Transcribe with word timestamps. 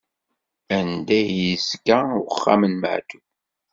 Anda 0.77 1.15
i 1.19 1.23
d-yezga 1.29 1.97
uxxam 2.21 2.61
n 2.67 2.73
maɛṭub? 2.81 3.23